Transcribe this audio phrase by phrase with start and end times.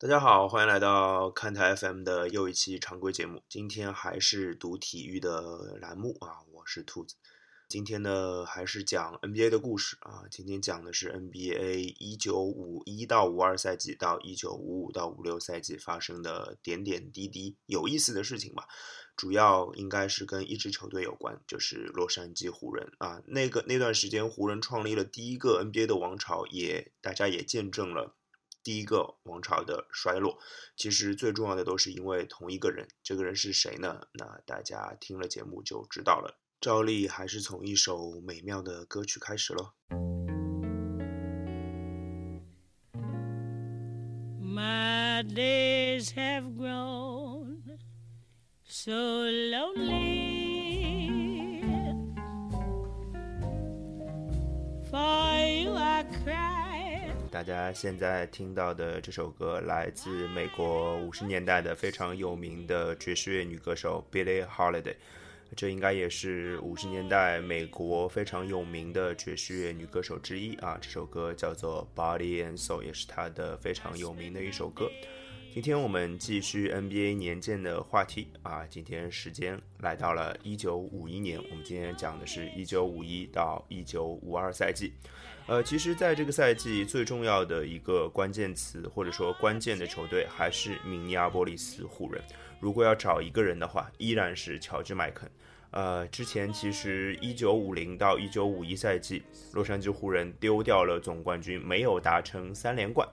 [0.00, 3.42] 大家好，欢迎来到看台 FM 的又一期常规节目。
[3.48, 7.16] 今天还是读体育的栏目啊，我是兔子。
[7.68, 10.22] 今天呢，还是讲 NBA 的故事啊。
[10.30, 18.68] 今天讲的是 NBA 一九五一到五二赛季到一九五五到五六赛季发生的点点滴滴有意思的事情吧。
[19.16, 23.20] 主要应该是跟一支球队有关，就是洛杉矶湖人啊。
[23.26, 28.14] 那个那段时间，湖人创立了第一个 NBA 的王朝，也大家也见证了。
[28.68, 30.38] 第一个王朝的衰落，
[30.76, 32.86] 其实最重要的都是因为同一个人。
[33.02, 33.98] 这个人是谁呢？
[34.12, 36.38] 那大家听了节目就知道了。
[36.60, 39.70] 照例还是从一首美妙的歌曲开始喽。
[44.42, 47.62] My days have grown
[48.64, 50.36] so lonely
[57.30, 64.94] 大家现在听到的这首歌来自美国五十年代的非常有名的爵士乐女歌手 Billie Holiday，
[65.54, 70.78] 这应该也是五十年代美国非常有名的爵士乐女歌手之一啊。
[70.80, 74.90] 这首歌叫做 Body and Soul，也是她的非常有名的一首歌。
[75.58, 84.92] 今天我们继续 NBA 年鉴的话题啊，今天时间来到了一九五一年，我们今天讲的是一九五一到一九五二赛季。
[85.48, 92.22] 呃，其实，在这个赛季最重要的一个关键词，或者说关键的球队，还是明尼阿波利斯湖人。
[92.60, 95.28] 如果要找一个人的话，依然是乔治麦肯。
[95.72, 103.08] 呃，之前其实一九五零到一九五一赛季，洛杉矶湖人丢掉了总冠军，没有达成三连冠。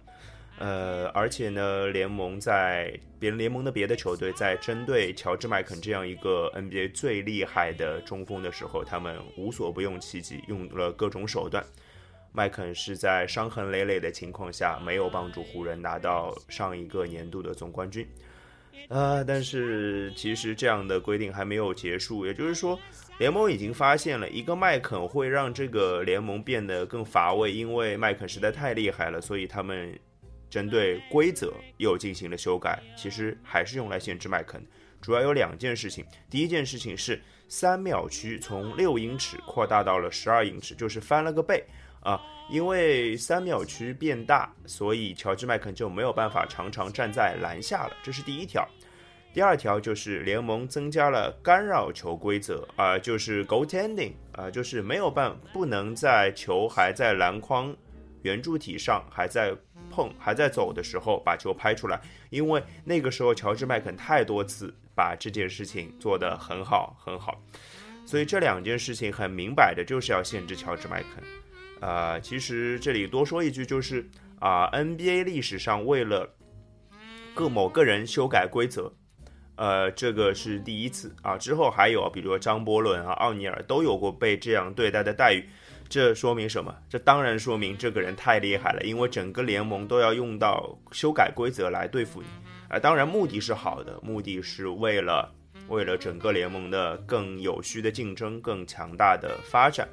[0.57, 11.61] 呃，而且呢，联盟在别联盟的别的球队在针对乔治麦肯这样一个 NBA 最厉害的中锋的时候，他们无所不用其极，用了各种手段。
[12.31, 18.07] 麦肯是在伤痕累累的情况下，没有帮助湖人拿到上一个年度的总冠军。
[18.89, 22.79] 呃，但是其实这样的规定还没有结束，也就是说，
[23.17, 29.97] 联盟已经发现了一个麦肯会让这个联盟变得更乏味，因为麦肯实在太厉害了，所以他们
[30.55, 32.81] 针对规则又进行了修改。
[32.95, 34.65] 其实还是用来限制麦肯，
[35.01, 36.05] 主要有两件事情。
[36.29, 41.61] 第一件事情是三秒区从六英尺扩大到了十二英尺，就是翻了个倍。
[41.99, 47.97] 啊，因为三秒区变大，所以乔治麦肯就没有办法常常站在篮下了。
[48.01, 48.65] 这是第一条。
[49.33, 57.75] 第二条就是联盟增加了干扰球规则啊，就是 g o t e n d i n g 啊，就是没有办不能在球还在篮筐
[58.21, 59.53] 圆柱体上还在
[59.89, 67.41] 碰还在走的时候把球拍出来，因为那个时候乔治麦肯太多次把这件事情做得很好很好，
[68.05, 71.23] 所以这两件事情很明摆的就是要限制乔治麦肯。
[71.81, 74.09] 呃，其实这里多说一句，就是
[74.39, 76.33] 啊，NBA 历史上为了
[77.33, 78.93] 各某个人修改规则，
[79.57, 81.37] 呃，这个是第一次啊。
[81.37, 85.49] 之后还有，比如说张伯伦啊、奥尼尔都有过被这样对待的待遇。
[85.95, 86.75] 这说明什么？
[86.89, 92.27] 这当然说明这个人太厉害了，因为整个联盟都要用到修改规则来对付你。
[92.67, 95.33] 啊，当然目的是好的，目的是为了
[95.69, 99.87] 为了整个联盟的更有序的竞争、更强大的发展，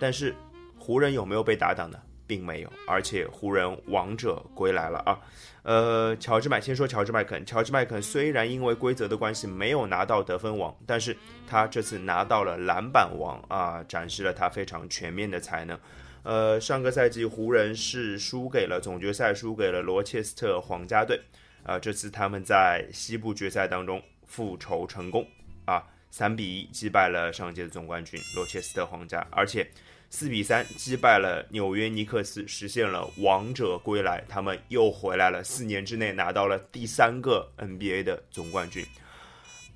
[0.00, 0.34] 但是。
[0.80, 1.98] 湖人有没有被打倒呢？
[2.28, 5.18] 并没有，而且湖人王者归来了啊！
[5.62, 11.16] 呃，乔治麦先说乔治麦肯，乔治麦肯虽然因为规则的关系没有拿到得分王，但是
[11.46, 15.78] 他这次拿到了篮板王啊，展示了他非常全面的才能。
[16.22, 21.18] 呃，上个赛季湖人是输给了总决赛，输给了罗切斯特皇家队
[21.64, 25.26] 啊，这次他们在西部决赛当中复仇成功
[25.64, 29.66] 啊，三比一击败了上届的总冠军罗切斯特皇家，而且。
[30.10, 34.24] 四比三击败了纽约尼克斯，实现了王者归来。
[34.28, 38.84] 他们又回来了，四年之内拿到了第三个 NBA 的总冠军。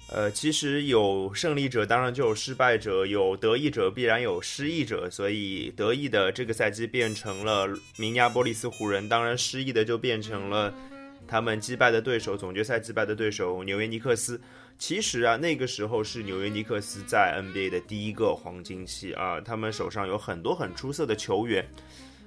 [0.09, 5.09] 呃，其实有胜利者，当然就有失败者；有得意者，必然有失意者。
[5.10, 10.75] 所以得意的这个赛季变成了明尼阿波利斯湖人，当然失意的就变成了
[11.28, 14.40] 他们击败的对手，总决赛击败的对手纽约尼克斯。
[14.84, 21.64] 其实啊，那个时候是纽约尼克斯在 NBA 的第一个黄金期啊，他们手上有很多很出色的球员，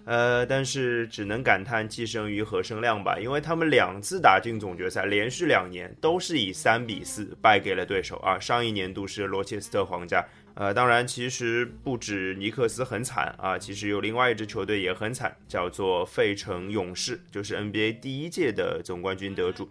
[0.06, 8.40] 呃，但是只能感叹寄生于何生亮吧，因为他们两次打进总决赛，连续两年都是以三比四败给了对手啊。
[8.40, 19.70] 上一年度是罗切斯特皇家，呃，当然其实不止尼克斯很惨啊，其实有另外一支球队也很惨，叫做费城勇士，就是 NBA 第一届的总冠军得主。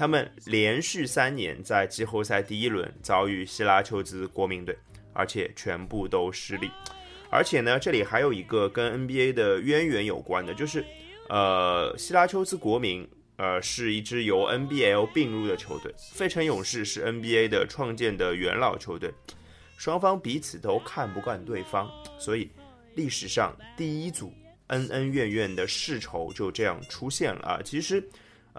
[0.00, 4.74] 他们连续三年在季后赛第一轮遭遇希拉丘兹国民队，
[5.12, 6.70] 而且全部都失利。
[7.30, 10.82] 而且呢，这里还有一个跟 NBA 的渊源有关的，就是，
[11.28, 13.06] 呃，希拉丘兹国民，
[13.36, 15.94] 呃，是一支由 NBL 并入的球队。
[16.14, 19.12] 费城勇士是 NBA 的创建的元老球队，
[19.76, 22.50] 双方彼此都看不惯对方，所以
[22.94, 24.32] 历史上第一组
[24.68, 27.60] 恩恩怨怨的世仇就这样出现了啊。
[27.62, 28.02] 其实，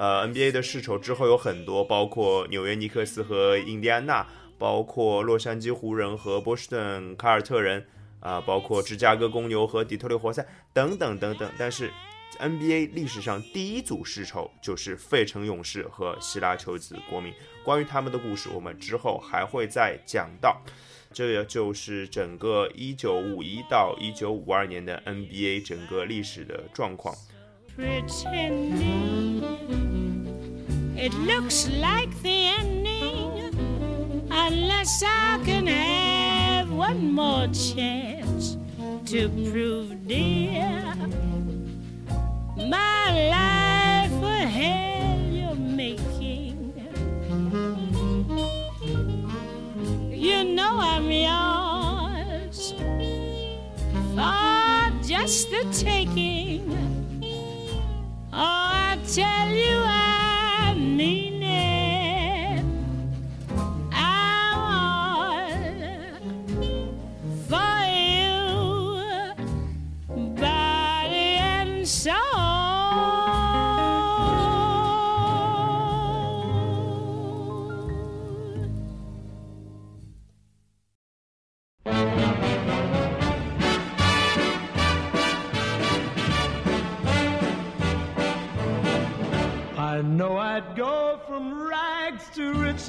[0.01, 4.25] 呃，NBA 的世仇之后有很多，包括纽约尼克斯和印第安纳，
[4.57, 7.85] 包括洛杉矶湖人和波士顿凯尔特人，
[8.19, 10.43] 啊，包括芝加哥公牛和底特律活塞
[10.73, 11.91] 等等等等，但是。
[12.39, 17.31] NBA 历史上第一组世仇就是费城勇士和希拉球子国民。
[17.63, 20.59] 关于他们的故事，我们之后还会再讲到。
[21.13, 27.13] 这个就是整个1951到1952年的 NBA 整个历史的状况。
[31.01, 33.57] It looks like the ending,
[34.29, 38.55] unless I can have one more chance
[39.07, 40.93] to prove, dear,
[42.55, 43.01] my
[43.33, 46.71] life ahead you're making.
[50.11, 52.75] You know I'm yours
[54.13, 56.61] for just the taking.
[58.31, 60.10] Oh, I tell you, I
[60.91, 61.30] need
[89.91, 92.87] I know I'd go from rags to riches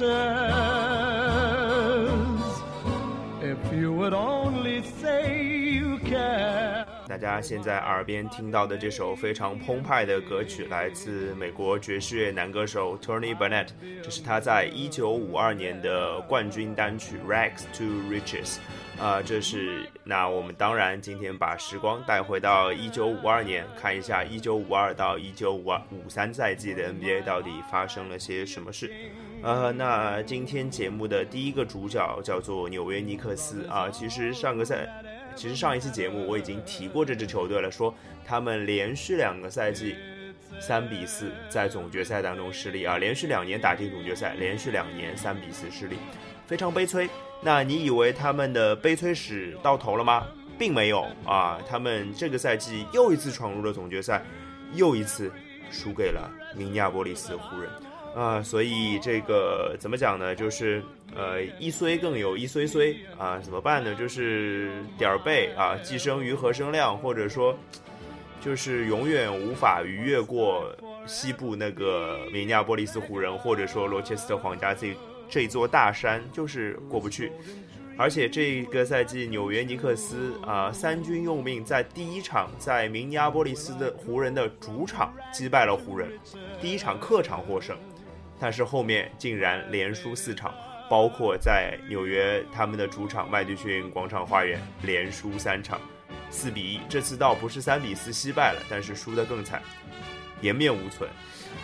[3.41, 5.72] if you would only say
[7.13, 13.67] 大家现在耳边听到的这首非常澎湃的歌曲，来自美国爵士乐男歌手 Tony Bennett，
[14.01, 18.55] 这是他在1952年的冠军单曲《Rags to Riches》。
[18.99, 28.91] 啊，这是那我们当然今天把时光带回到一九五二年，看一下一九五二到一九五二五三赛季的 NBA 到底发生了些什么事。
[29.43, 33.87] 呃，那今天节目的第一个主角叫做纽约尼克斯啊。
[33.91, 34.87] 其实上个赛，
[35.35, 37.93] 其实上一期节目我已经提过这支球队了，说
[38.25, 39.95] 他们连续两个赛季
[40.59, 45.97] 三比四在总决赛当中失利啊，连续两年打进总决赛，连续两年三比四失利，
[46.47, 47.09] 非常悲催。
[47.41, 50.25] 那你以为他们的悲催史到头了吗？
[50.57, 51.59] 并没有啊！
[51.67, 54.23] 他们这个赛季又一次闯入了总决赛，
[54.73, 55.31] 又一次
[55.71, 57.69] 输给了明尼亚波利斯湖人
[58.15, 58.41] 啊！
[58.41, 60.35] 所以这个怎么讲呢？
[60.35, 60.81] 就是
[61.15, 63.39] 呃，一衰更有一衰衰啊！
[63.39, 63.93] 怎么办呢？
[63.95, 67.57] 就是点儿背啊，既生瑜何生亮，或者说
[68.41, 70.75] 就是永远无法逾越过
[71.05, 74.95] 西部那个明尼阿波利斯湖人，或者说罗切斯特皇家这。
[75.29, 77.31] 这座大山就是过不去，
[77.97, 86.11] 而且这个赛季纽约尼克斯啊三军用命，在第一场在明尼阿波利斯的湖人的主场击败了湖人，
[86.61, 87.75] 第一场客场获胜，
[88.39, 90.53] 但是后面竟然连输四场，
[90.93, 95.81] 包括在纽约他们的主场麦迪逊广场花园连输三场，
[96.29, 99.59] 四比一，这次倒不是三比四惜败了，但是输得更惨，
[100.41, 101.09] 颜面无存。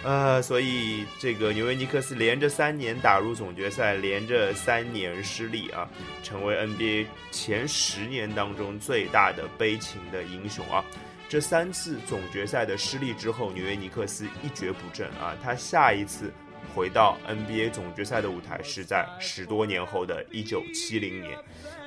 [0.04, 5.88] 呃，所以这个纽约尼克斯连着三年打入总决赛，连着三年失利啊，
[6.24, 10.84] 成为 NBA 前十年当中最大的悲情的英雄啊。
[11.28, 15.38] 这三次总决赛的失利之后，纽约尼克斯一蹶不振啊。
[15.44, 16.34] 他下一次
[16.70, 21.38] 回到 NBA 总决赛的舞台是在十多年后的一九七零年，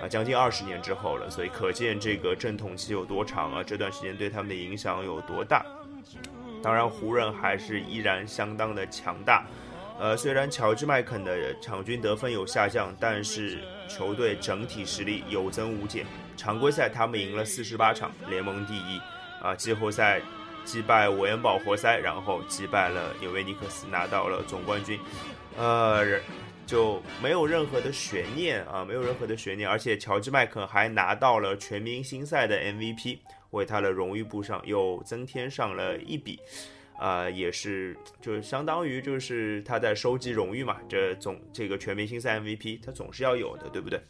[0.01, 1.31] 啊，将近二十年之后了。
[1.31, 5.65] 所以可见这个阵痛期有多长啊，这段时间对他们的影响有多大。
[6.63, 9.45] 当然，湖人还是依然相当的强大。
[9.99, 16.05] 呃，虽然乔治麦肯的场均得分有下降，但是球队整体实力有增无减。
[16.37, 19.01] 常规赛他们赢了四十八场，联盟第一。
[19.41, 20.21] 啊，季后赛
[20.65, 24.99] 击败韦恩堡活塞，然后击败了纽约尼克斯，拿到了总冠军。
[25.57, 26.05] 呃，
[26.67, 29.69] 就没有任何的悬念啊，没有任何的悬念。
[29.69, 33.19] 而且乔治麦肯还拿到了全明星赛的 MVP。
[33.53, 36.41] 为他的荣誉簿上又增添上了一笔，
[36.99, 44.01] 啊，也是就相当于就是他在收集荣誉嘛，这总这个全明星赛 MVP 他总是要有的，对不对？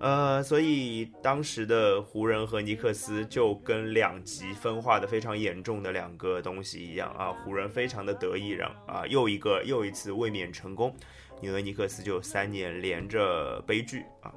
[0.00, 10.94] 呃，所以当时的湖人和尼克斯就跟两极分化的非常严重的两个东西一样啊，湖人非常的得意，让啊又一个又一次卫冕成功，
[11.40, 14.32] 纽约尼克斯就三年连着悲剧啊。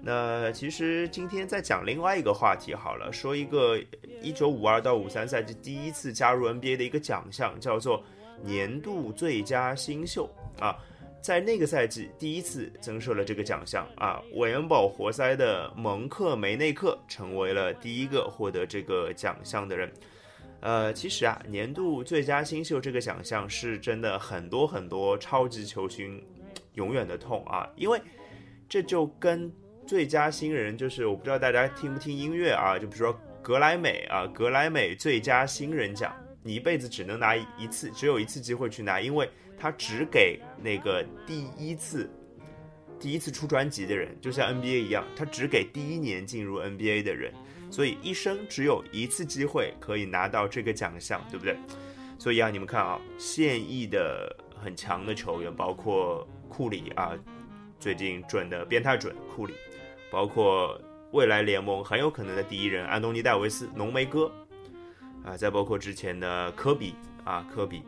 [0.00, 3.78] 那其实今天再讲另外一个话题好了，说一个
[4.22, 8.02] 一九五二到五三赛季第一次加入 NBA 的一个奖项，叫做
[8.42, 10.74] 年度最佳新秀啊。
[11.24, 14.20] 在那个赛季，第一次增设了这个奖项啊。
[14.34, 19.90] 韦恩堡活塞的蒙克梅内克成为了第一个获得这个奖项的人。
[20.60, 26.22] 呃，其实啊，年度最佳新秀这个奖项是真的很多很多超级球星
[26.74, 27.98] 永远的痛啊，因为
[28.68, 29.50] 这就跟
[29.86, 39.26] 最佳新人，就是我不知道大家听不听音乐啊，就比如说格莱美啊，格莱美最佳新人奖，你一辈子只能拿一次，只有一次机会去拿，因为。
[39.56, 42.10] 他只给那个第一次、
[42.98, 47.32] 第一次出专辑的人，就像 NBA 一样，他只给第一年进入 NBA 的人，
[47.70, 51.56] 所以一生只有一次机会可以拿到这个奖项，对不对？
[52.18, 57.12] 所以啊，你们看啊，现役的很强的球员，包括库里啊，
[57.78, 59.54] 最近准的变态准，库里，
[60.10, 60.80] 包括
[61.10, 64.30] 未来联盟很有可能的第一人安东尼戴维斯，浓眉哥，
[65.24, 66.94] 啊，再包括之前的科比
[67.24, 67.82] 啊，科比。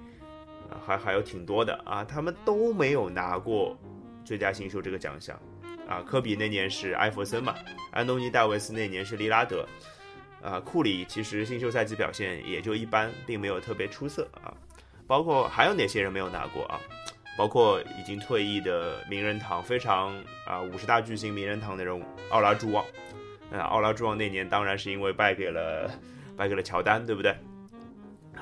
[0.86, 3.76] 还还有挺多的啊，他们都没有拿过
[4.24, 5.38] 最佳新秀这个奖项
[5.88, 6.02] 啊。
[6.02, 7.54] 科比那年是艾弗森嘛，
[7.92, 9.66] 安东尼戴维斯那年是利拉德，
[10.42, 14.52] 啊，库里其实新秀赛季表现也就一般，并没有特别出色啊。
[15.06, 16.80] 包括还有哪些人没有拿过啊？
[17.38, 20.14] 包括已经退役的名人堂非常
[20.46, 22.84] 啊五十大巨星名人堂的人物奥拉朱旺，
[23.52, 25.90] 啊，奥拉朱旺那年当然是因为败给了
[26.36, 27.36] 败给了乔丹，对不对？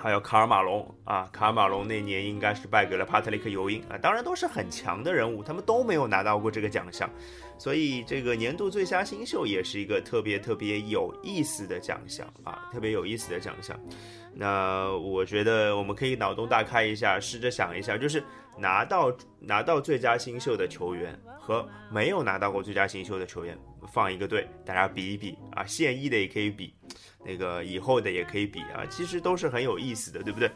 [0.05, 7.09] 还有卡尔马龙啊，卡尔马龙那年应该是败给了帕特里克尤因啊，当然都是很强的人物，他们都没有拿到过这个奖项，
[7.57, 13.75] 所以这个年度最佳新秀也是一个特别特别有意思的奖项啊，特别有意思的奖项。
[14.35, 18.23] 那我觉得我们可以脑洞大开一下，试着想一下，就是
[18.59, 23.59] 拿到拿到最佳新秀的球员和没有拿到过最佳新秀的球员
[23.93, 26.75] 放一个队，大家比一比啊，现役的也可以比。
[27.27, 30.51] 那个以后的也可以比啊，其实都是很有意思的，对不对？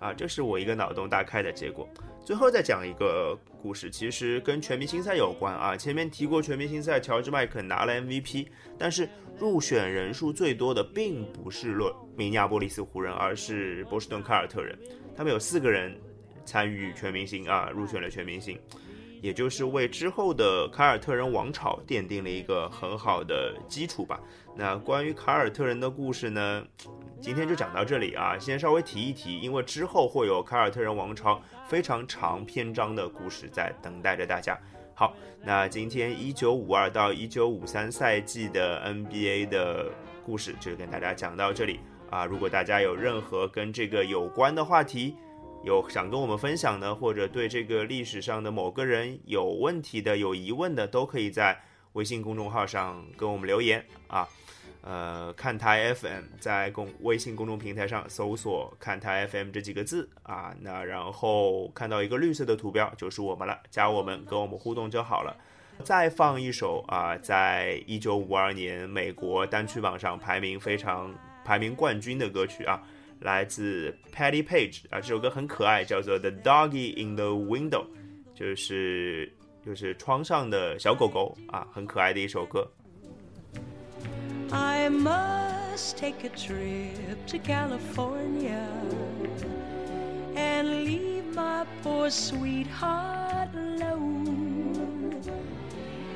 [0.00, 1.88] 啊，这是我一个脑洞大开的结果。
[2.24, 5.76] 最后再讲一个故事，其实跟全明星赛有关啊。
[5.76, 9.08] 前面提过全明星赛，乔治麦肯拿了 MVP，但是
[9.38, 14.78] 入选人数最多的并不是洛明尼亚波利斯湖人，而是波士顿凯尔特人。
[15.16, 15.96] 他们有四个人
[16.44, 18.58] 参与全明星啊，入选了全明星。
[19.20, 24.20] 也就是为之后的凯尔特人王朝奠定了一个很好的基础吧。
[24.56, 26.64] 那关于凯尔特人的故事呢，
[27.20, 34.58] 今天就讲到这里啊，先稍微提一提，因为之后会有凯尔特人王朝非常长篇章的故事在等待着大家。
[34.94, 39.92] 好，那今天一九五二到一九五三赛季的 NBA 的
[40.24, 41.78] 故事就跟大家讲到这里
[42.10, 42.24] 啊。
[42.24, 45.14] 如果大家有任何跟这个有关的话题，
[45.64, 51.60] 有想跟我们分享的，或者对这个历史上的某个人有问题的、有疑问的，都可以在
[51.94, 54.26] 微信公众号上跟我们留言啊。
[54.80, 65.36] 呃，看台 FM 在公微信公众平台上搜索“看台 FM” 这几个字啊，那然后看到一个绿色的图标就是我们了，加我们跟我们互动就好了。
[65.82, 71.12] 再放一首啊，在一九五二年美国单曲榜上排名非常
[71.44, 72.80] 排名冠军的歌曲啊。
[73.19, 77.85] 来自 Patty Page 啊，这首歌很可爱，叫做《The Doggy in the Window》，
[78.35, 79.31] 就是
[79.65, 82.69] 就是窗上的小狗狗啊，很可爱的一首歌。
[84.51, 88.67] I must take a trip to California
[90.35, 95.15] and leave my poor sweetheart alone.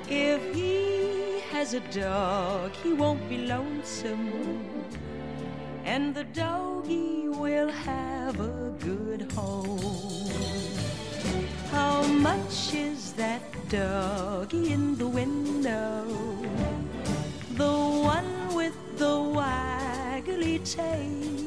[0.10, 4.30] If he has a dog, he won't be lonesome.
[5.85, 9.81] and the doggy will have a good home.
[11.71, 16.05] How much is that doggy in the window?
[17.57, 17.73] The
[18.17, 21.43] one with the waggly tail.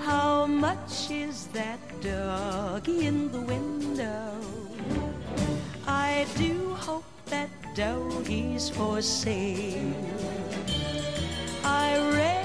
[0.00, 4.32] How much is that doggy in the window?
[5.86, 9.94] I do hope that doggy's for sale.
[11.64, 12.37] I read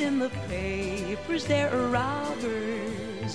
[0.00, 3.34] in the papers there are robbers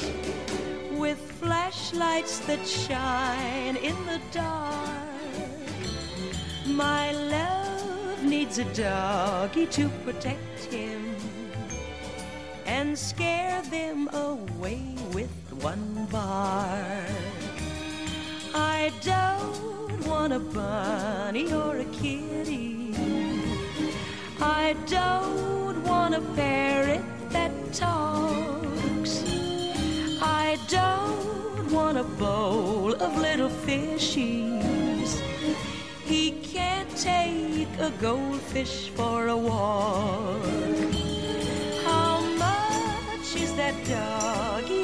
[0.92, 5.06] with flashlights that shine in the dark.
[6.66, 11.16] My love needs a doggy to protect him
[12.66, 17.10] and scare them away with one bark.
[18.56, 22.96] I don't want a bunny or a kitty.
[24.40, 25.65] I don't
[26.06, 29.24] want a parrot that talks.
[30.22, 35.20] I don't want a bowl of little fishies.
[36.04, 40.46] He can't take a goldfish for a walk.
[41.88, 44.75] How much is that doggy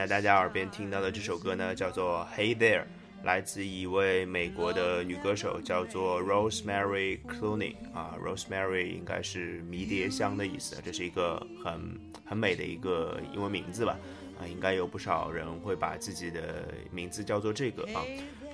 [0.00, 2.80] 在大家耳边听到的这首歌呢，叫做《Hey There》，
[3.22, 7.74] 来自一位美国的女歌手，叫做 Rosemary Clooney。
[7.92, 13.94] 啊，Rosemary 应该是迷迭香的意思，这是一个很很美的一个英文名字吧？
[14.40, 18.00] 啊，应该有不少人会把自己的名字叫做这个啊。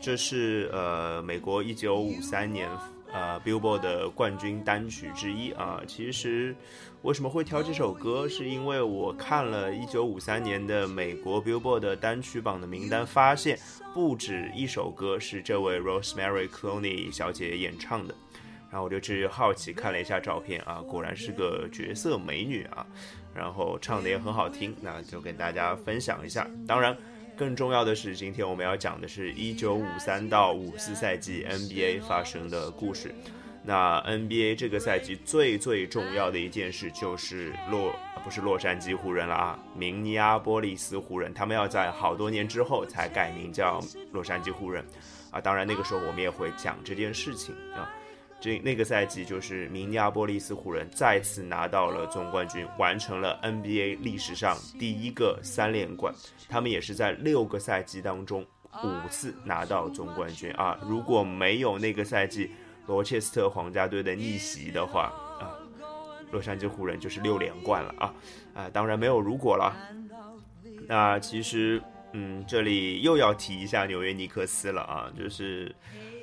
[0.02, 2.68] 这是呃美国一九五三年
[3.16, 5.80] 呃 Billboard 的冠军单曲之一啊。
[5.86, 6.54] 其实
[7.00, 13.58] 为什么会挑这首歌，是因为我看了一九五三年的美国 Billboard 的单曲榜的名单，发现
[13.94, 18.14] 不止一首歌是这位 Rosemary Clooney 小姐演唱的。
[18.70, 22.86] 然后我就去好奇看了一下照片啊，果然是个绝色美女啊，
[23.34, 26.46] 然后唱的也很好听，那就跟大家分享一下。
[26.68, 26.94] 当然。
[27.36, 33.14] 更重要的是，今天我们要讲的是1953到54赛季 NBA 发生的故事。
[33.62, 44.82] 那 NBA 这个赛季最最重要的一件事就是洛不是洛杉矶湖人了啊，明尼阿波利斯湖人，他们要在好多年之后才改名叫洛杉矶湖人
[45.30, 45.38] 啊。
[45.38, 47.90] 当然那个时候我们也会讲这件事情啊。
[48.38, 56.14] 这那个赛季就是明尼阿波利斯湖人再次拿到了总冠军，完成了 NBA 历史上第一个三连冠。
[56.48, 58.46] 他们也是在六个赛季当中
[58.84, 60.78] 五次拿到总冠军啊！
[60.82, 62.50] 如果没有那个赛季
[62.86, 65.56] 罗切斯特皇家队的逆袭的话啊，
[66.30, 68.14] 洛杉矶湖人就是六连冠了啊！
[68.54, 69.74] 啊，当然没有如果了。
[70.86, 71.82] 那其实，
[72.12, 75.74] 嗯，这里又要提一下纽约尼克斯了啊，就是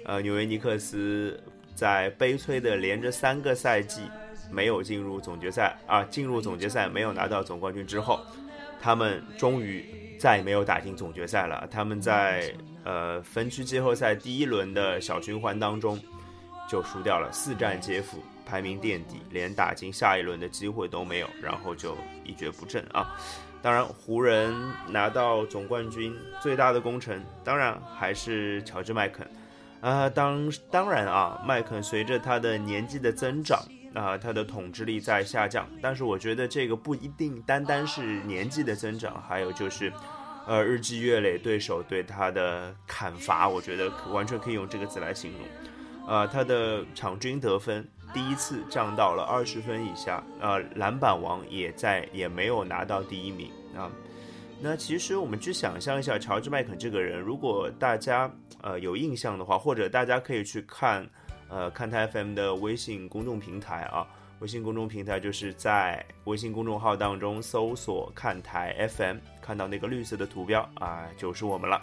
[0.06, 1.44] 呃，纽约尼克斯。
[1.76, 4.02] 在悲催的连着三个赛季
[4.52, 8.20] 没有进入总决赛啊，进入总决赛没有拿到总冠军之后，
[8.82, 11.68] 他们终于再也没有打进总决赛了。
[11.72, 16.00] 他们在呃分区季后赛第一轮的小循环当中
[16.70, 23.16] 就输掉了，四战皆负，排名垫底，连打进下一轮的机会都没有，然后就一蹶不振啊。
[23.62, 24.54] 当然，湖人
[24.90, 29.26] 拿到总冠军最大的功臣，当然还是乔治麦肯。
[29.84, 33.60] 啊，当当然啊，麦肯随着他的年纪的增长，
[33.94, 35.68] 啊，他的统治力在下降。
[35.82, 39.92] 但是我觉得这个不一定单单是年纪的增长，还有就是，
[40.48, 46.08] 呃，日积月累对手对他的砍伐，我觉得完全可以用这个字来形容。
[46.08, 53.92] 啊，他的场均得分第一次降到了二十分以下，呃，篮板王也在也没有拿到第一名啊。
[54.62, 61.06] 那其实我们去想象一下乔治麦肯这个人，如果大家呃有印象的话，或者大家可以去看，
[61.50, 64.08] 呃，看台 FM 的微信公众平台啊，
[64.40, 71.76] 微信公众平台就是在微信公众号当中搜索看台 FM，看到那个绿色的图标啊，就是我们了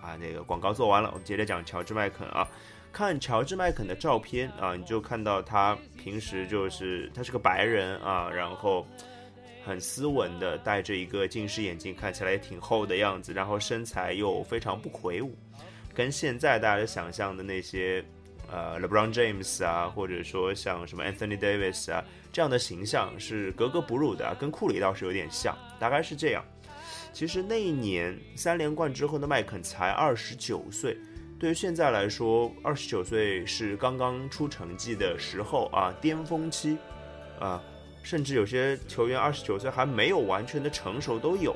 [0.00, 0.14] 啊。
[0.14, 2.46] 那个广告做完了，我们接着讲乔治麦肯啊。
[2.92, 8.86] 看乔治麦肯的照片啊，你就看到他平时就是他是个白人啊，然后。
[9.68, 15.36] 很斯文的，戴着一个近视眼镜，看起来也挺厚的样子，然后身材又非常不魁梧，
[15.92, 18.02] 跟现在大家想象的那些，
[18.50, 22.02] 呃，LeBron James 啊，或者说像什么 Anthony Davis 啊
[22.32, 26.42] 这样的形象是格格不入的，跟库里倒是有点像，大概是这样。
[27.12, 30.96] 其实那一年三连冠之后的麦肯才二十九岁，
[31.38, 36.78] 对于现在来说，二十九岁是刚刚出成绩的时候啊，巅峰期，
[37.38, 37.62] 啊。
[38.08, 41.54] 甚至有些球员二十九岁还没有完全的成熟都有，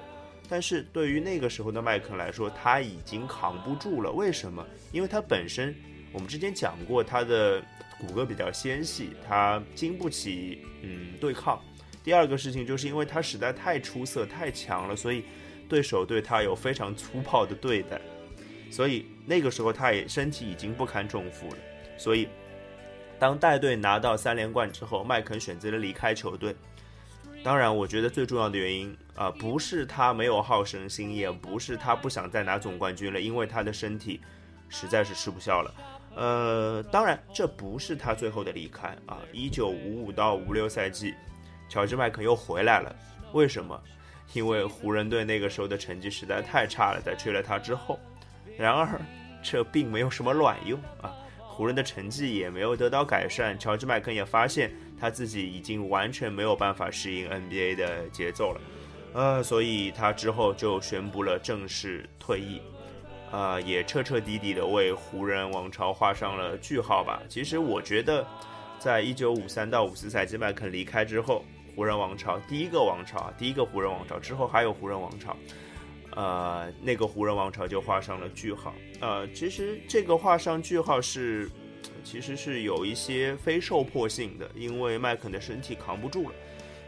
[0.50, 4.12] 但是对于那个时候的麦肯来说，他已经扛不住了。
[4.12, 4.62] 为什么？
[4.92, 5.74] 因为他本身，
[6.12, 7.58] 我们之前讲过，他的
[7.98, 11.58] 骨骼比较纤细，他经不起嗯对抗。
[12.04, 15.24] 第二个事情就是因为他实在太出色、太强了，所以
[15.70, 17.98] 对手对他有非常粗暴的对待，
[18.70, 21.56] 所以那个时候他也身体已经不堪重负了，
[21.96, 22.28] 所以。
[23.22, 26.56] 当带队拿到三连冠之后，麦肯选择了离开球队。
[27.44, 34.20] 当然，我觉得最重要的原因啊，不是他没有好胜心，也不是他不想再拿总冠军了，因为他的身体
[34.68, 35.72] 实在是吃不消了。
[36.16, 39.20] 呃，当然，这不是他最后的离开啊。
[39.32, 41.14] 一九五五到五六赛季，
[41.68, 42.92] 乔治麦肯又回来了。
[43.32, 43.80] 为什么？
[44.32, 48.00] 因为湖人队那个时候的成绩实在太差了，在缺了他之后。
[48.58, 49.00] 然而，
[49.44, 51.14] 这并没有什么卵用啊。
[51.54, 58.60] 湖人的成绩也没有得到改善，乔治麦肯也发现他自己已经完全没有办法适应 NBA 的节奏了。
[59.12, 62.62] 呃，所以他之后就宣布了正式退役，
[63.30, 67.20] 呃，也彻彻底底的为湖人王朝画上了句号吧。
[67.28, 68.26] 其实我觉得，
[68.78, 71.44] 在一九五三到五四赛季麦肯离开之后，
[71.76, 75.36] 湖人王朝第一个王朝，第一个湖人王朝之后还有湖人王朝，
[76.16, 78.74] 呃，那个湖人王朝就画上了句号。
[79.00, 81.50] 呃，其实这个画上句号是。
[82.04, 86.34] 其实是有一些非受迫性的，因为麦肯的身体扛不住了，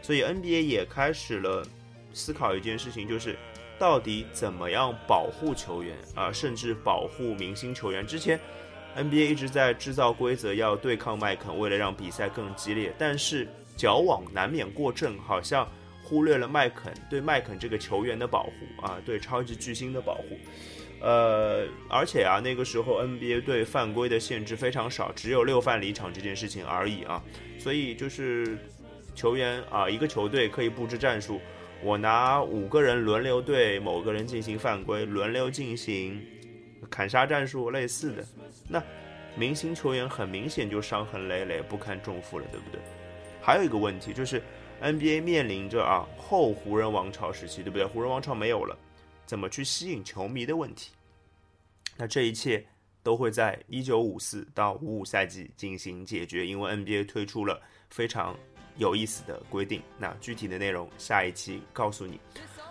[0.01, 1.65] 所以 NBA 也开始了
[2.13, 3.37] 思考一件事情，就是
[3.79, 8.05] 到底怎么样保护球员啊，甚至保护明星球员。
[8.05, 8.37] 之前
[8.97, 15.65] NBA 一直在制造规则要对抗麦肯，为了让比赛更激烈，但是矫枉难免过正，好像
[16.05, 18.51] 忽略了麦肯对麦肯这个球员的保护
[18.85, 20.37] 啊，对超级巨星的保护。
[21.01, 27.21] 呃，而且啊，那个时候 NBA 对犯规的限制非常少，只有六犯离场这件事情而已啊。
[27.57, 28.55] 所以就是
[29.15, 31.41] 球员啊，一个球队可以布置战术，
[31.81, 36.23] 我拿五个人轮流对某个人进行犯规，轮流进行
[36.89, 38.23] 砍杀战术类似的。
[38.69, 38.81] 那
[39.35, 42.79] 明星球员很明显就伤痕累累，不堪重负了，对不对？
[43.41, 44.41] 还有一个问题就是
[44.85, 47.83] NBA 面临着啊后湖人王朝时期，对不对？
[47.83, 48.77] 湖人王朝没有了。
[49.25, 50.91] 怎么去吸引球迷的问题？
[51.97, 52.63] 那这一切
[53.01, 58.37] 都会在一九五四到五五赛季进行解决，因为 NBA 推出了非常
[58.77, 59.81] 有意思的规定。
[59.97, 62.19] 那具体的内容下一期告诉你。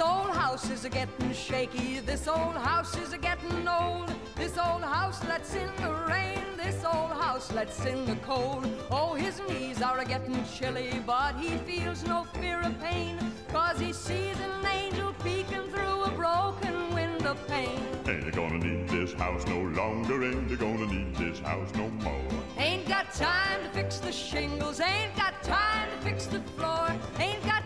[0.02, 4.12] Old house is a getting shaky, this old house is a getting old.
[4.36, 8.68] This old house lets in the rain, this old house lets in the cold.
[8.90, 13.18] Oh, his knees are a getting chilly, but he feels no fear of pain,
[13.50, 17.80] cause he sees an angel peeking through a broken window pane.
[18.08, 21.88] Ain't you gonna need this house no longer, ain't you gonna need this house no
[21.90, 22.42] more.
[22.58, 26.88] Ain't got time to fix the shingles, ain't got time to fix the floor,
[27.20, 27.61] ain't got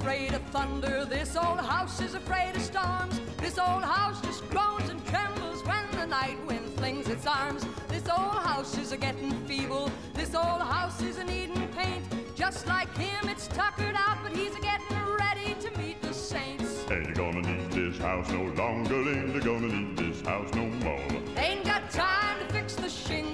[0.00, 1.04] afraid of thunder.
[1.04, 3.20] This old house is afraid of storms.
[3.36, 7.66] This old house just groans and trembles when the night wind flings its arms.
[7.88, 9.90] This old house is a getting feeble.
[10.14, 12.02] This old house is a needing paint.
[12.34, 16.90] Just like him, it's tuckered out, but he's a getting ready to meet the saints.
[16.90, 21.04] Ain't you gonna need this house no longer, ain't gonna need this house no more.
[21.36, 23.29] Ain't got time to fix the shingles,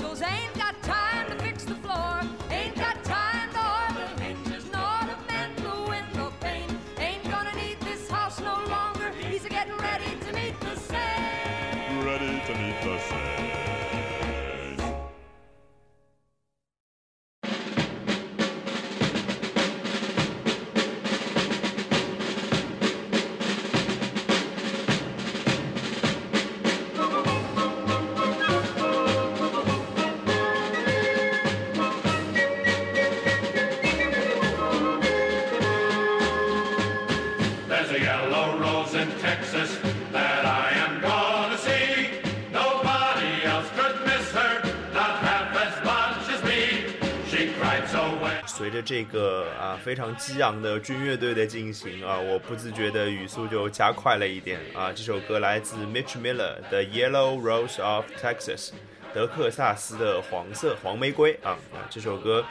[48.87, 54.92] 这个啊非常激昂的军乐队的进行啊，我不自觉的语速就加快了一点啊。
[54.92, 58.68] 这首歌来自 Mitch Miller 的《Yellow Rose of Texas》，
[59.12, 62.44] 德克萨斯的黄色黄玫瑰啊啊，这首歌。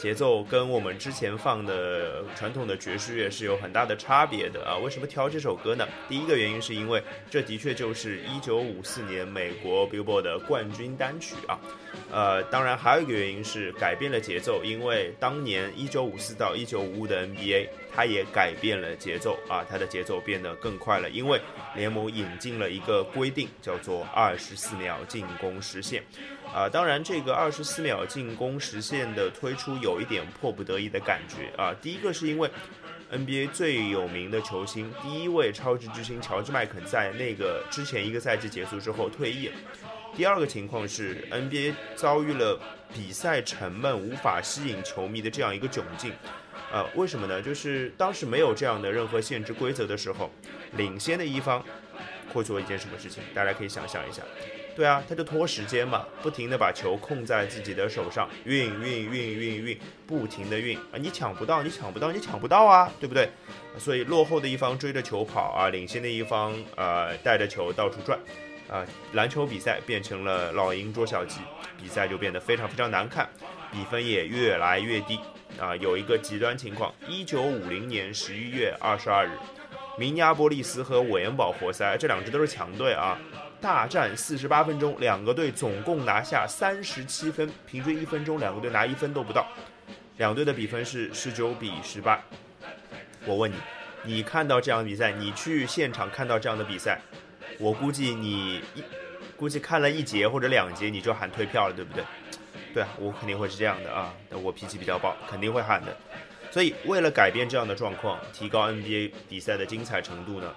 [0.00, 4.78] 节奏跟我们之前放的传统的爵士乐是有很大的差别的啊！
[4.78, 5.86] 为什么挑这首歌呢？
[6.08, 11.60] 第一个原因是因为这的确就是1954年美国 Billboard 的冠军单曲啊。
[12.10, 21.38] 呃，当然还有一个原因是改变了节奏，因为当年1954到1955的 NBA 它也改变了节奏啊，它的节奏变得更快了，因为
[21.76, 26.02] 联盟引进了一个规定，叫做24秒进攻时限。
[26.54, 31.72] 啊，当然，这个二十四秒进攻实现的推出有一点迫不得已的感觉啊。
[31.80, 32.50] 第一个是因为
[33.12, 39.54] NBA 最有名的球星，第一位超级巨星乔治麦肯在那个之前一个赛季结束之后退役了。
[40.16, 42.58] 第二个情况是 NBA 遭遇了
[42.92, 46.12] 比赛沉闷、无法吸引球迷的这样一个窘境。
[46.72, 47.40] 呃，为什么呢？
[47.40, 50.28] 就是当时没有这样的任何限制规则的时候，
[50.72, 51.64] 领先的一方
[52.32, 53.22] 会做一件什么事情？
[53.32, 54.22] 大家可以想象一下。
[54.76, 60.96] 对啊，他就拖时间嘛，不停的把球控在自己的手上，运运运运运，不停的运啊！
[60.96, 63.28] 你抢不到，你抢不到，你抢不到啊，对不对？
[63.78, 68.18] 所以落后的一方追着球跑啊，领先的一方呃带着球到处转
[68.68, 68.84] 啊。
[69.12, 71.40] 篮球比赛变成了老鹰捉小鸡，
[71.80, 73.28] 比赛就变得非常非常难看，
[73.70, 75.18] 比分也越来越低。
[75.58, 79.30] 啊，有一个极端情况：一九五零年十一月二十二日，
[79.98, 83.18] 明尼阿波利斯和韦恩堡活塞这两支都是强队啊，
[83.60, 89.46] 大战四十八分钟，两个队总共拿下三十七分，平均一分钟两个队拿一分都不到，
[90.16, 92.20] 两队的比分是十九比十八。
[93.26, 93.56] 我问你，
[94.02, 96.98] 你看到这样的比赛，你去现场看到这样的比赛，
[97.58, 98.82] 我估计你一
[99.36, 102.02] 估计看了一节或者两节你就喊退票了，对不对？
[102.72, 105.94] 对啊，我肯定会是这样的啊，我脾气比较暴，肯定会喊的。
[106.50, 110.54] 所以为了改变这样的状况，提高 NBA 比赛的精彩程度呢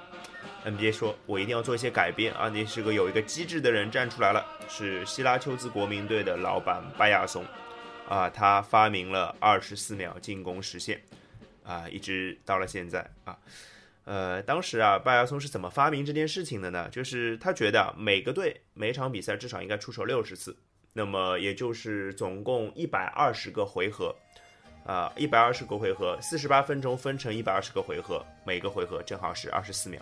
[0.66, 2.50] ，NBA 说我一定要做一些改变啊。
[2.50, 7.46] 那是个有一个机智的人站出来了，是希拉丘兹国民队的老板拜亚松
[8.08, 11.02] 啊，他发明了二十四秒进攻实现
[11.64, 13.38] 啊，一直到了现在啊。
[14.06, 16.90] 呃，当时啊，拜亚松是怎么发明这件事情的呢？
[16.90, 20.56] 就是他觉得每个队每场比赛至少应该出手六十次。
[20.96, 24.16] 那么也就是总共一百二十个回合，
[24.86, 30.00] 啊，一百二十个回合，四十八分钟分成一百二十个回合，每个回合正好是二十四秒，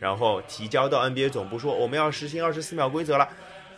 [0.00, 3.28] 然后提交到 NBA 总部说我们要实行二十四秒规则了，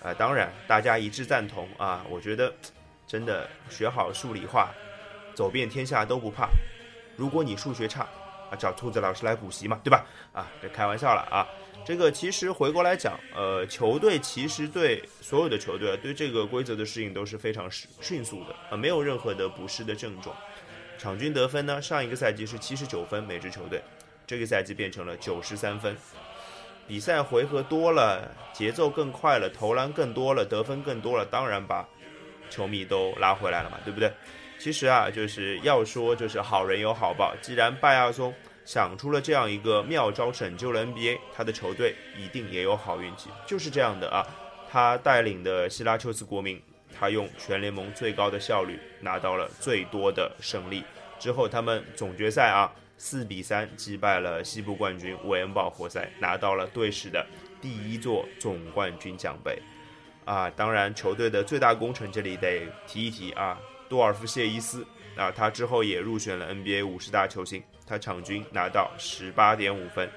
[0.02, 2.50] 啊，当然大家一致赞同啊，我觉得
[3.06, 4.72] 真的学好数理化，
[5.34, 6.48] 走遍天下都不怕，
[7.16, 8.08] 如果你数学差，
[8.50, 10.06] 啊，找兔子老师来补习嘛，对吧？
[10.32, 11.46] 啊，这开玩笑了啊。
[11.84, 17.68] 这个其实回过来讲，呃，球队其实对所有的球队对这个规则的适应都是非常
[18.00, 20.36] 迅速的啊，没有任何的不适的症状。
[20.96, 23.82] 场均得分呢，上一个赛季是七十九分每支球队，
[24.26, 25.96] 这个赛季变成了九十三分。
[26.86, 31.88] 比赛回合多了，节奏更快了，投篮更多了，得分更多了，当然把
[32.50, 34.12] 球迷都拉回来了嘛，对不对？
[34.58, 38.32] 其实啊，就是要说就是好人有好报，既然拜亚松。
[38.64, 44.24] 想出了这样一个妙招，拯救了 NBA，他的球队一定也有好运气，就是这样的啊。
[44.70, 46.62] 他带领的希拉丘斯国民，
[46.96, 50.84] 他用全联盟最高的效率拿到了最多的胜利。
[51.18, 57.26] 之后他们总决赛啊，四比三击败了西部冠军韦恩堡活塞，拿到了队史的
[57.60, 59.60] 第一座总冠军奖杯。
[60.24, 67.62] 啊，当然球队的最大功臣这里得提一提啊，多尔夫谢伊斯啊，他之后也入选了 NBA 五十大球星。
[67.84, 70.08] 他场均拿到十八点五分，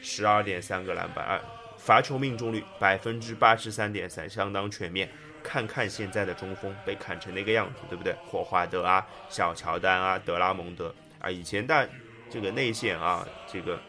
[0.00, 1.40] 十二点三个篮板，
[1.76, 5.08] 罚球命中率百分之八十三点三，相当全面。
[5.42, 8.12] 看看现在的中锋被砍成那个样子，对不对？
[8.24, 10.92] 霍华德啊，小乔丹啊，德拉蒙德
[11.26, 11.88] 啊，以前但
[12.30, 13.80] 这个内线啊，这个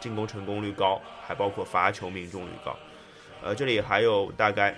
[0.00, 2.74] 进攻成功率高，还包括罚球命中率高。
[3.42, 4.74] 呃，这里还有大概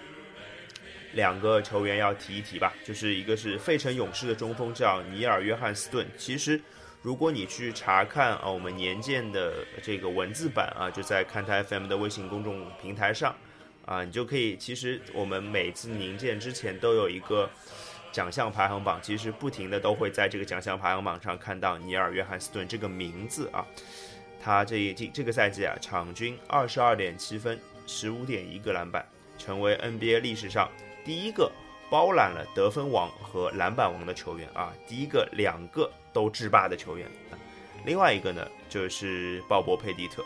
[1.12, 6.60] 两个球员要提一提吧，就是一个是费城勇士的中锋叫尼尔约翰斯顿，其实。
[7.04, 13.34] 如果你去查看啊，我们年鉴的这个文字版啊，就在看台 FM 的微信公众平台上
[13.84, 14.56] 啊，你就可以。
[14.56, 17.50] 其实我们每次年鉴之前都有一个
[18.12, 23.66] 奖项排行榜，其实不停的都会在这个奖项排行榜上看到尼尔约翰斯顿这个名字啊。
[24.40, 29.04] 他这一季这个赛季啊，场均二十二点七分，十五点一个篮板，
[29.38, 30.70] 成为 NBA 历史上
[31.04, 31.50] 第一个
[31.90, 35.90] 包揽了得分王和篮板王的球员啊，第一个两个。
[36.14, 37.10] 都制霸的球员，
[37.86, 40.22] 另外一个呢就是鲍勃佩蒂特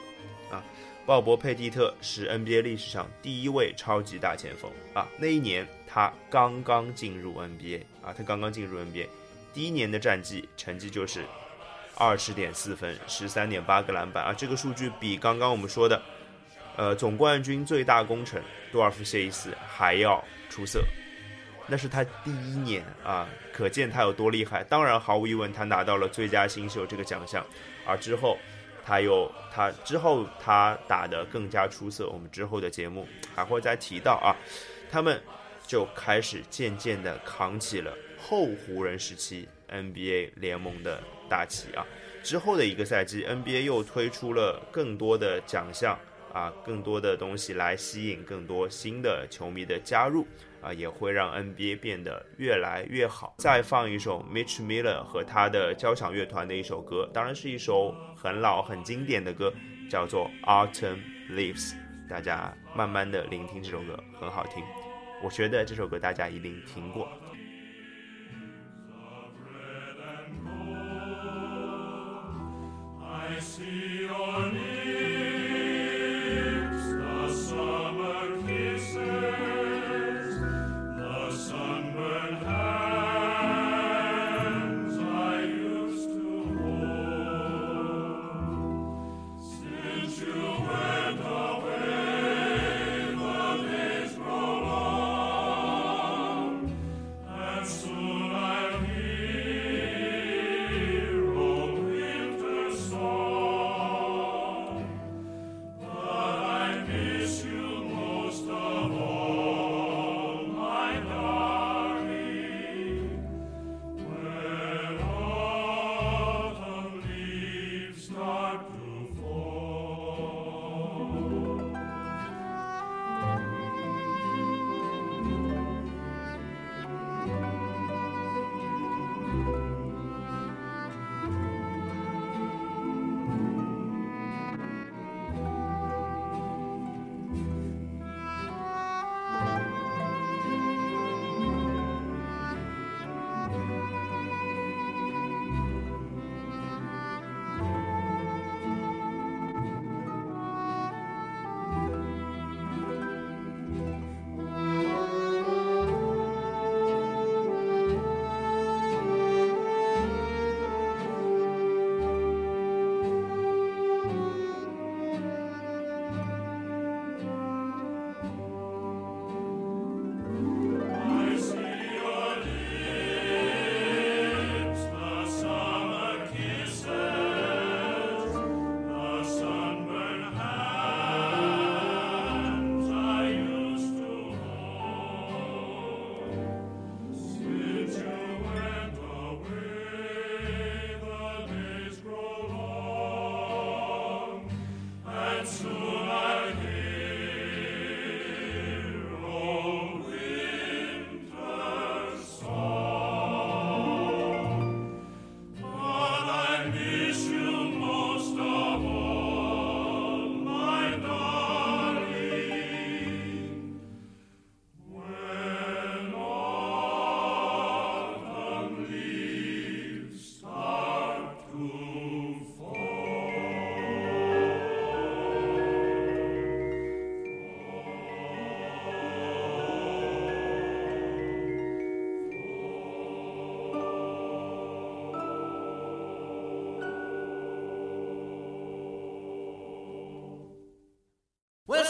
[0.50, 0.60] 啊，
[1.06, 5.64] 鲍勃佩蒂特是 NBA 历史上第一位超级大前锋啊，那一年
[5.96, 9.06] 他刚刚进入 NBA 啊，他刚刚进入 NBA，
[9.54, 11.24] 第一年的战绩成绩就是
[11.96, 16.02] 二十点四分，十三点八个篮板啊，这个数据比刚刚我们说的
[16.76, 20.84] 呃总冠军最大功臣多尔夫谢伊斯还要出色。
[21.66, 24.62] 那是他第一年啊，可见他有多厉害。
[24.64, 27.42] 当然，毫无疑问，他拿到了最佳新秀这个奖项。
[27.86, 28.36] 而之后，
[28.84, 32.06] 他又他之后他打得更加出色。
[32.10, 34.36] 我们之后的节目还会再提到啊。
[34.88, 35.20] 他们
[35.66, 41.84] 就开始渐渐地扛起了后湖人时期 NBA 联盟的大旗啊。
[42.22, 45.98] 之后的一个赛季，NBA 又推出了更多的奖项
[46.32, 50.26] 啊，更多的东西来吸引更多新的球迷的加入
[50.60, 53.36] 啊，也会让 NBA 变得越来越好。
[53.38, 59.52] 再放一首 Mitch Miller 和他的交响乐团的一首歌，当然是一首很老很经典的歌，
[59.88, 60.98] 叫做 Autumn
[61.30, 61.74] Leaves。
[62.08, 64.85] 大家慢慢的聆听这首歌，很好听。
[65.22, 67.08] 我觉得这首歌大家一定听过。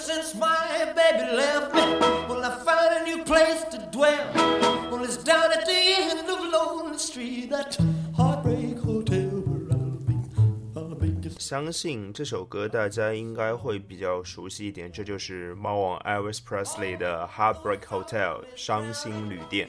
[0.06, 1.82] Since my baby left me,
[2.28, 4.24] well, I found a new place to dwell.
[4.88, 7.76] Well, it's down at the end of Lonely Street, that
[8.16, 10.14] heartbreak hotel will be.
[10.76, 19.68] I'll be just 相信这首歌大家应该会比较熟悉一点，这就是猫王 Elvis Presley 的《Heartbreak Hotel》伤心旅店。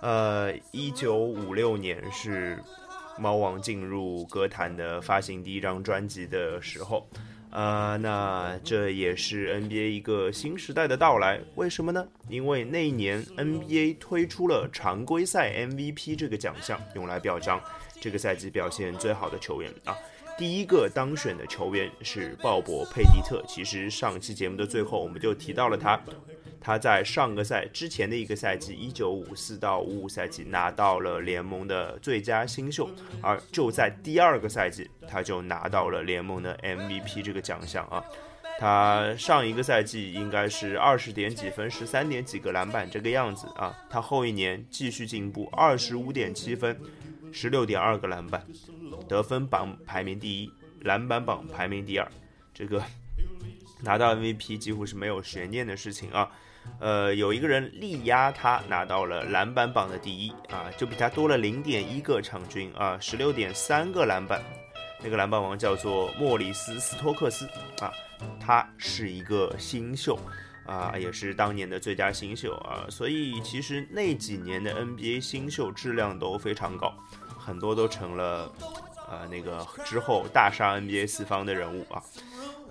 [0.00, 2.62] 呃，一九五六年是
[3.18, 7.08] 猫王进入歌坛的发行第一张专辑的时候。
[7.52, 11.38] 呃，那这也是 NBA 一个新时代的到来。
[11.54, 12.08] 为什么呢？
[12.28, 17.62] 因为那一年 NBA 推出了常规赛 MVP 这个奖项，用来表彰
[18.00, 19.94] 这个赛季表现最好的球员啊。
[20.38, 23.44] 第一个当选的球员是鲍勃·佩蒂特。
[23.46, 26.00] 其实上期节目的最后我们就提到了他，
[26.62, 32.88] 他在上个赛之前的一个赛季，一九五四到五五赛季拿到了联盟的最佳新秀，
[33.20, 38.02] 而就在第二个赛季，他就拿到了联盟的 MVP 这个奖项啊。
[38.58, 43.76] 他上一个赛季应该是二十点几分，十三点几个篮板这个样子啊。
[43.90, 46.78] 他后一年继续进步，二十五点七分，
[47.32, 48.46] 十六点二个篮板，
[49.08, 50.52] 得分榜排名第一，
[50.82, 52.08] 篮板榜排名第二，
[52.54, 52.80] 这个
[53.82, 56.30] 拿到 MVP 几乎是没有悬念的事情啊。
[56.80, 64.42] 呃，有一个人力压他拿到了篮板榜的第一啊，就比他多了零点一个场均啊，十六点三个篮板。
[65.04, 67.44] 那个篮板王叫做莫里斯·斯托克斯
[67.80, 67.92] 啊，
[68.38, 70.16] 他是一个新秀
[70.64, 76.94] 啊，也是当年的最佳新秀啊，所以其实那几年的 NBA 新秀质量都非常高，
[77.36, 78.52] 很多都成了
[79.10, 82.02] 呃那个之后大杀 NBA 四方的人物啊。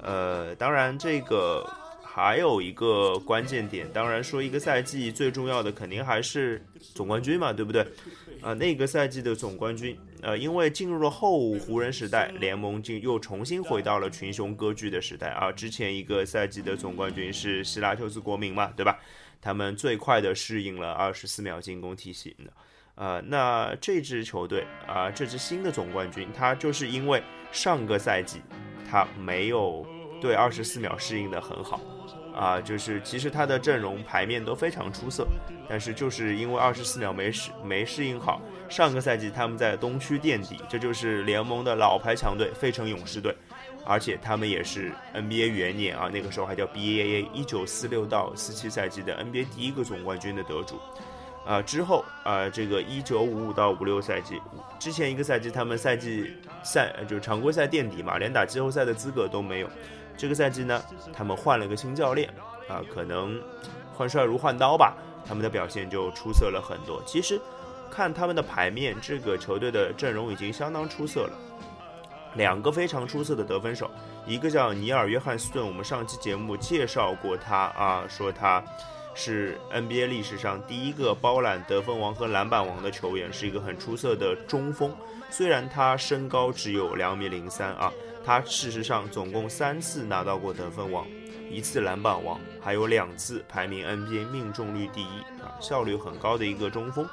[0.01, 1.69] 呃，当然这个
[2.13, 6.61] 还有一个关键点，当然说一个赛季最重要的肯定还是
[6.93, 7.87] 总冠军嘛，对不对？
[8.41, 15.53] 啊，那个赛季的总冠军，呃，因为进入了后湖人时代，联盟就又重新回到了群雄割据的时代啊。
[15.53, 18.99] 之前一个赛季的总冠军是希拉丘斯国民嘛，对吧？
[19.39, 22.35] 他们最快的适应了二十四秒进攻体系。
[22.95, 28.41] 呃，那这支球队啊，这支新的总冠军，他就是因为上个赛季
[28.89, 29.87] 他没有
[30.21, 31.81] 对二十四秒适应的很好。
[32.33, 35.27] 啊，就是其实他的阵容牌面都非常出色，
[35.67, 43.35] 但是就是因为二十四秒没适没适应好，上个赛季他们在东区垫底，这就是联盟的老牌强队费城勇士队，
[43.85, 50.79] 而且他们也是 NBA 元年啊，那个时候还叫 BAA，一九四六到四七赛季的 NBA 第一个总冠军的得主，
[51.45, 54.41] 啊之后啊这个一九五五到五六赛季，
[54.79, 56.31] 之前一个赛季他们赛季
[56.63, 59.69] 赛就常规赛垫底嘛，连打季后赛的资格都没有。
[60.17, 62.29] 这个赛季呢，他们换了个新教练，
[62.67, 63.41] 啊，可能
[63.93, 64.95] 换帅如换刀吧，
[65.25, 67.01] 他们的表现就出色了很多。
[67.05, 67.39] 其实
[67.89, 71.33] 看他们的牌面，这个球队的阵容已经相当出色了。
[72.35, 73.89] 两个非常出色的得分手，
[74.25, 78.63] 一个叫尼尔·约翰斯顿，我们上期节目介绍过他啊，说他
[79.13, 84.95] 是 NBA 历史上第一个包揽得分王和篮板王的球员，是一个很出色的中锋。
[85.29, 87.91] 虽然他身高只有两米零三啊。
[88.23, 91.05] 他事实上总共三次拿到过得分王，
[91.49, 97.07] 一次篮板王，还有两次排名 NBA 命中率第一啊，效率很高的一个中锋。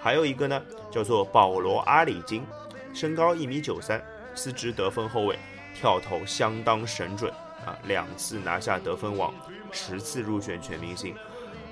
[0.00, 2.44] 还有一个呢，叫做保罗·阿里金，
[2.92, 4.02] 身高一米九三，
[4.34, 5.38] 四肢得分后卫，
[5.74, 7.32] 跳投相当神准
[7.64, 9.32] 啊，两次拿下得分王，
[9.70, 11.14] 十次入选全明星。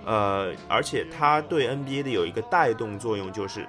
[0.06, 3.66] 呃，而且他对 NBA 的有一个带动作用，就是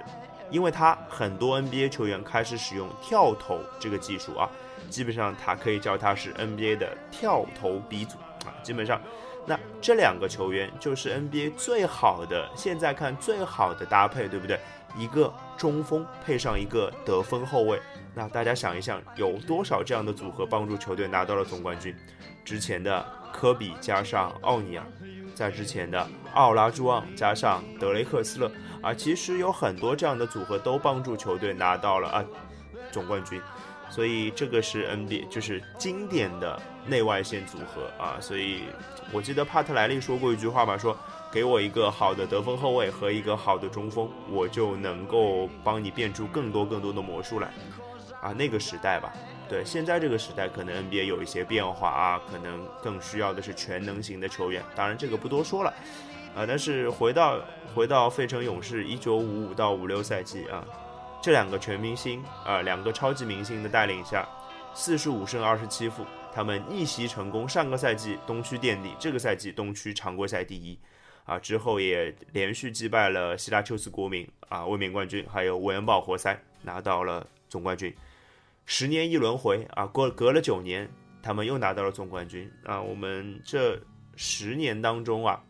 [0.52, 4.48] 因为他很多 NBA 球员开始使用跳投这个技术啊。
[4.90, 8.52] 基本上，他可以叫他是 NBA 的跳投鼻祖啊！
[8.62, 9.00] 基本上，
[9.46, 14.60] 那这两个球员就是 NBA 最好的，现在看最好的搭配，对不对？
[14.94, 17.80] 一个中锋配上一个得分后卫，
[18.14, 21.96] 那大家想一想，有多少这样的组合帮助球队拿到了总冠军？
[22.44, 24.84] 之前的科比加上奥尼尔，
[25.34, 28.52] 在之前的奥拉朱旺加上德雷克斯勒
[28.82, 32.24] 啊，其实有很多这样的组合都帮助球队拿到了啊
[32.90, 33.40] 总冠军。
[33.88, 38.16] 所以这个是 NBA，就是经典的内外线组合啊。
[38.18, 38.62] 所以
[39.12, 40.96] 我记得帕特莱利说过一句话嘛，说
[41.30, 47.50] 给我一个好的得分后卫和一个好的中锋，我就能够帮你变出更多更多的魔术来
[48.22, 48.32] 啊。
[48.32, 49.12] 那个时代吧，
[49.46, 54.62] 对，现在这个时代可能 NBA 有一些变化啊，可能更需要的是全能型的球员。
[54.74, 55.70] 当然这个不多说了
[56.34, 56.46] 啊。
[56.48, 57.38] 但是回到
[57.74, 60.64] 回到费城勇士一九五五到五六赛季啊。
[61.22, 64.28] 这两个全明星啊，两个超级明星的带领下，
[64.74, 66.04] 四十五胜二十七负，
[66.34, 67.48] 他们逆袭成功。
[67.48, 70.76] 上个赛季东区垫底，这个赛季东区常规赛第一，
[71.24, 77.94] 啊，之后也连续击败了希拉丘斯国民啊，卫冕冠军，还有韦恩堡活塞，拿到了总冠军。
[78.66, 80.90] 十年一轮回啊，过隔了九年，
[81.22, 82.82] 他们又拿到了总冠军啊。
[82.82, 83.80] 我们这
[84.16, 85.40] 十年当中啊，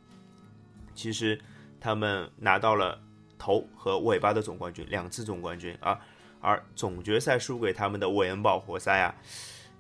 [0.94, 1.40] 其实
[1.83, 2.99] 他们拿到了。
[3.45, 5.99] 头和尾巴的总冠军，两次总冠军啊，
[6.41, 9.12] 而总决赛输给他们的韦恩堡活塞啊，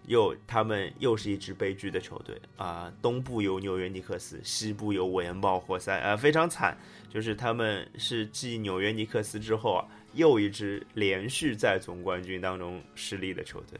[0.08, 2.92] 又他们又是一支悲剧的球队啊。
[3.00, 6.76] 东部有纽约尼克斯，西部有韦恩堡活塞啊，非常惨。
[7.08, 13.78] 就是他们是继纽约尼克斯之后啊，又一支连续在总冠军当中失利的球队，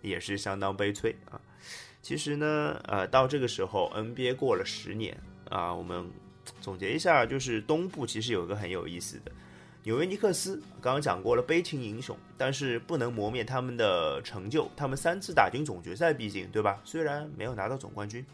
[0.00, 1.38] 也是相当悲催啊。
[2.00, 5.14] 其实呢，呃，到这个时候，NBA 过了十年
[5.50, 6.10] 啊，我们。
[6.60, 9.32] 总结一下，就是东部其实有一个很有意思的
[9.84, 16.80] 纽约尼克斯，刚刚讲过了悲情英雄，但是不能磨灭他们的成就，他们三次打进总决赛，毕竟对吧？
[16.84, 18.24] 虽然没有拿到总冠军。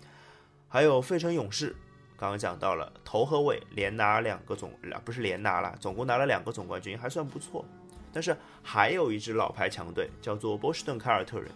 [0.67, 1.77] 还有费城勇士，
[2.17, 4.73] 刚刚讲到了头和尾连拿两个总，
[5.05, 7.63] 不是连拿了，总共拿了两个总冠军，还算不错。
[8.11, 11.51] 但是还有一支老牌强队叫做波士顿凯尔特人，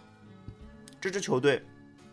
[1.01, 1.63] 这支球队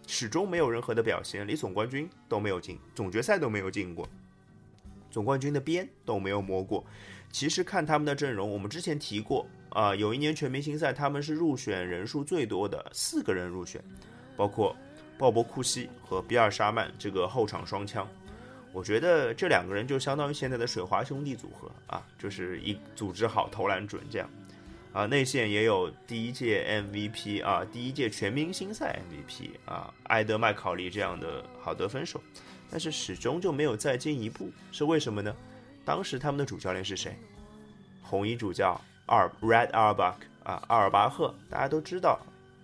[0.07, 4.09] 始终没有任何的表现，离总冠军都没有进，总决赛都没有进过。
[5.15, 6.85] 总冠军的边都没有摸过。
[7.31, 13.81] 其实看他们的阵容，我们之前提过啊，有一年全明星赛他们是入选人数最多的四个人入选，
[14.37, 14.77] 包括
[15.17, 18.09] 鲍勃库西和比尔沙曼这个后场双枪。
[18.73, 24.29] 我觉得这两个人就相当于现在的水花兄弟组合啊，就是一组织好投篮准这样
[24.95, 25.05] 啊。
[25.05, 32.19] 内线也有第一届 MVP 啊，第一届全明星赛 MVP 啊，埃德麦考利这样的好得分手。
[32.71, 35.37] 但是始终就没有再进一步，是为什么呢？
[35.85, 37.15] 当时他们的主教练是谁？
[38.03, 42.19] 红衣主教阿尔 Red Auerbach 啊，阿尔巴赫，大家都知道，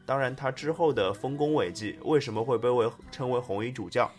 [0.07, 4.11] 当然，他之后的丰功伟绩为什么会被为称为红衣主教？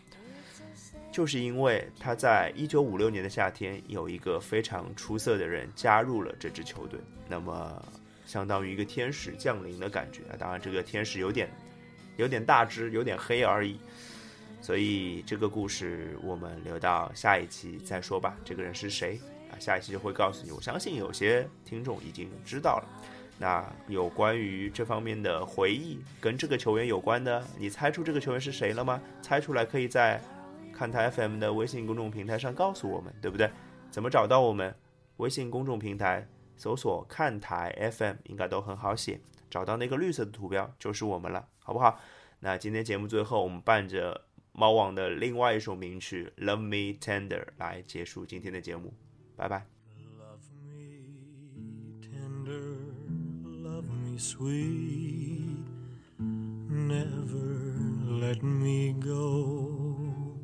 [1.12, 6.98] 就是因为他在一九五六年的夏天，有一个非常出色的人加入了这支球队，
[7.28, 7.84] 那么
[8.32, 10.40] 相当于一个天使降临的感觉啊。
[10.40, 11.50] 当然，这个天使有点
[12.16, 13.78] 有点大只，有点黑而已。
[14.62, 18.38] 所以这个故事我们留到下一期再说吧。
[18.46, 19.20] 这个人是谁
[19.52, 19.60] 啊？
[19.60, 20.52] 下一期就会告诉你。
[20.52, 22.88] 我相信有些听众已经知道了。
[23.38, 29.02] 那有关于这方面的回忆，跟这个球员有关的，你猜出这个球员是谁了吗？
[29.22, 30.22] 猜出来可以在。
[30.74, 33.52] 看台 FM 的微信公众平台上告诉我们，对不对？
[33.92, 34.74] 怎么找到我们？
[35.18, 36.26] 微信公众平台
[36.62, 42.00] 搜索“看台 FM” 应该都很好写，找到那个绿色的图标就是我们了，好不好？
[42.42, 48.94] 那今天节目最后，我们伴着猫王的另外一首名曲《Love Me Tender》来结束今天的节目，
[49.36, 49.66] 拜拜。
[50.20, 52.78] Love me tender,
[53.44, 55.66] love me sweet,
[56.70, 57.66] never
[58.20, 60.38] let me go.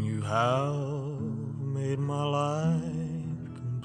[0.00, 1.18] You have
[1.60, 3.07] made my life